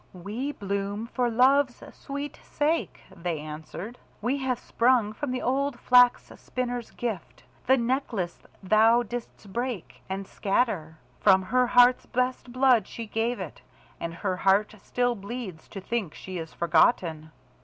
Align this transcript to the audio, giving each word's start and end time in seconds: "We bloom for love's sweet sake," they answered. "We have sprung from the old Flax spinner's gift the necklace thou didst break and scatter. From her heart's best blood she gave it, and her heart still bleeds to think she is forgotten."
"We 0.13 0.51
bloom 0.53 1.05
for 1.05 1.29
love's 1.29 1.83
sweet 1.93 2.39
sake," 2.41 3.01
they 3.15 3.37
answered. 3.39 3.99
"We 4.19 4.37
have 4.39 4.57
sprung 4.57 5.13
from 5.13 5.29
the 5.29 5.43
old 5.43 5.79
Flax 5.79 6.31
spinner's 6.37 6.89
gift 6.89 7.43
the 7.67 7.77
necklace 7.77 8.41
thou 8.63 9.03
didst 9.03 9.53
break 9.53 10.01
and 10.09 10.25
scatter. 10.27 10.97
From 11.19 11.43
her 11.43 11.67
heart's 11.67 12.07
best 12.07 12.51
blood 12.51 12.87
she 12.87 13.05
gave 13.05 13.39
it, 13.39 13.61
and 13.99 14.11
her 14.15 14.37
heart 14.37 14.73
still 14.81 15.13
bleeds 15.13 15.67
to 15.67 15.79
think 15.79 16.15
she 16.15 16.39
is 16.39 16.51
forgotten." 16.51 17.29